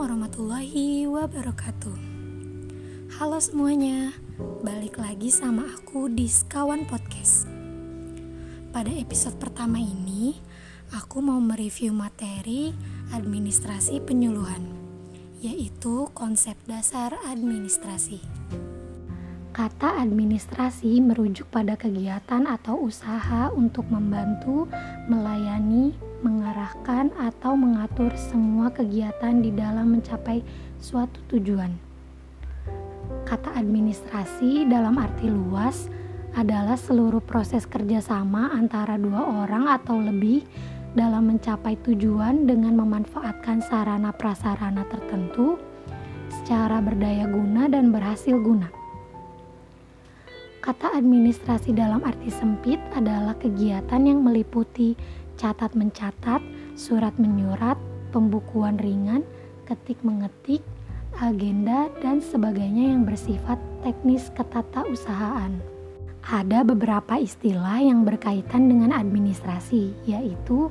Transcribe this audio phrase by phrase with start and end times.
[0.00, 1.92] warahmatullahi wabarakatuh.
[3.20, 4.16] Halo semuanya,
[4.64, 7.44] balik lagi sama aku di Sekawan Podcast.
[8.72, 10.40] Pada episode pertama ini,
[10.96, 12.72] aku mau mereview materi
[13.12, 14.64] administrasi penyuluhan
[15.44, 18.24] Yaitu konsep dasar administrasi
[19.58, 24.70] Kata administrasi merujuk pada kegiatan atau usaha untuk membantu,
[25.10, 30.46] melayani, mengarahkan atau mengatur semua kegiatan di dalam mencapai
[30.78, 31.74] suatu tujuan.
[33.26, 35.90] Kata administrasi dalam arti luas
[36.38, 40.46] adalah seluruh proses kerjasama antara dua orang atau lebih
[40.94, 45.58] dalam mencapai tujuan dengan memanfaatkan sarana prasarana tertentu
[46.30, 48.77] secara berdaya guna dan berhasil guna.
[50.68, 54.92] Kata administrasi dalam arti sempit adalah kegiatan yang meliputi
[55.40, 56.44] catat mencatat,
[56.76, 57.80] surat menyurat,
[58.12, 59.24] pembukuan ringan,
[59.64, 60.60] ketik mengetik,
[61.24, 65.56] agenda, dan sebagainya yang bersifat teknis ketata-usahaan.
[66.28, 70.68] Ada beberapa istilah yang berkaitan dengan administrasi, yaitu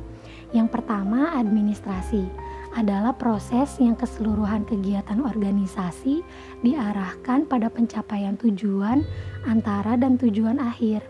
[0.53, 2.29] yang pertama administrasi
[2.78, 6.22] adalah proses yang keseluruhan kegiatan organisasi
[6.61, 9.02] diarahkan pada pencapaian tujuan
[9.50, 11.02] antara dan tujuan akhir.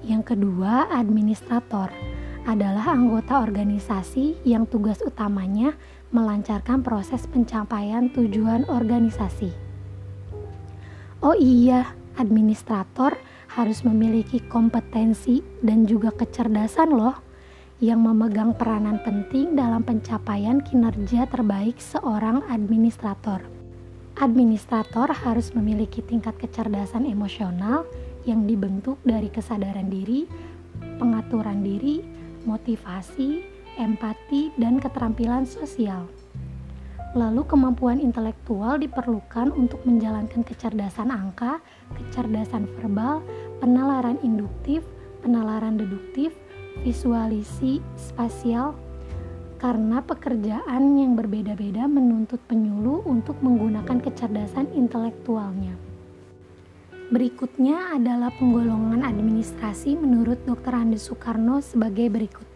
[0.00, 1.92] Yang kedua, administrator
[2.48, 5.76] adalah anggota organisasi yang tugas utamanya
[6.16, 9.52] melancarkan proses pencapaian tujuan organisasi.
[11.22, 13.14] Oh iya, administrator
[13.52, 17.31] harus memiliki kompetensi dan juga kecerdasan loh
[17.82, 23.42] yang memegang peranan penting dalam pencapaian kinerja terbaik seorang administrator.
[24.22, 27.82] Administrator harus memiliki tingkat kecerdasan emosional
[28.22, 30.30] yang dibentuk dari kesadaran diri,
[31.02, 32.06] pengaturan diri,
[32.46, 33.42] motivasi,
[33.74, 36.06] empati, dan keterampilan sosial.
[37.18, 41.58] Lalu, kemampuan intelektual diperlukan untuk menjalankan kecerdasan angka,
[41.98, 43.26] kecerdasan verbal,
[43.58, 44.86] penalaran induktif,
[45.20, 46.31] penalaran deduktif,
[46.82, 48.74] visualisi spasial,
[49.62, 55.78] karena pekerjaan yang berbeda-beda menuntut penyuluh untuk menggunakan kecerdasan intelektualnya.
[57.14, 60.74] Berikutnya adalah penggolongan administrasi menurut Dr.
[60.74, 62.48] Andes Soekarno sebagai berikut.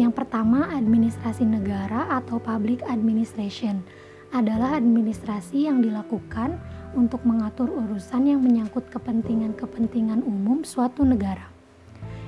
[0.00, 3.84] Yang pertama, administrasi negara atau public administration
[4.32, 6.56] adalah administrasi yang dilakukan
[6.96, 11.53] untuk mengatur urusan yang menyangkut kepentingan-kepentingan umum suatu negara.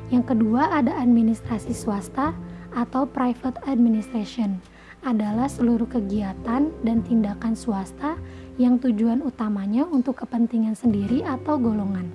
[0.07, 2.31] Yang kedua, ada administrasi swasta
[2.77, 4.63] atau private administration
[5.03, 8.19] adalah seluruh kegiatan dan tindakan swasta
[8.59, 12.11] yang tujuan utamanya untuk kepentingan sendiri atau golongan.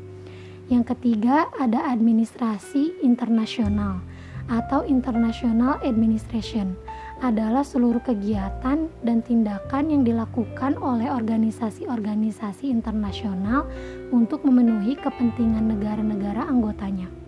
[0.71, 3.99] Yang ketiga, ada administrasi internasional
[4.47, 6.75] atau international administration
[7.21, 13.69] adalah seluruh kegiatan dan tindakan yang dilakukan oleh organisasi-organisasi internasional
[14.09, 17.21] untuk memenuhi kepentingan negara-negara anggotanya.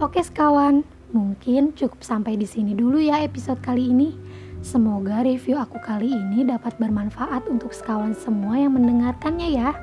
[0.00, 0.80] Oke, sekawan,
[1.12, 4.16] mungkin cukup sampai di sini dulu ya episode kali ini.
[4.64, 9.76] Semoga review aku kali ini dapat bermanfaat untuk sekawan semua yang mendengarkannya ya.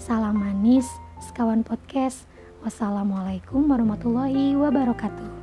[0.00, 0.88] Salam manis,
[1.20, 2.24] sekawan podcast.
[2.64, 5.41] Wassalamualaikum warahmatullahi wabarakatuh.